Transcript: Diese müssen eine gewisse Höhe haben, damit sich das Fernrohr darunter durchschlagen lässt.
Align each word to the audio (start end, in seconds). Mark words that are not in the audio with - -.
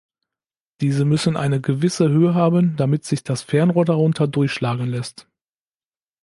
Diese 0.81 1.05
müssen 1.05 1.37
eine 1.37 1.61
gewisse 1.61 2.09
Höhe 2.09 2.33
haben, 2.33 2.75
damit 2.75 3.05
sich 3.05 3.23
das 3.23 3.43
Fernrohr 3.43 3.85
darunter 3.85 4.27
durchschlagen 4.27 4.87
lässt. 4.87 5.27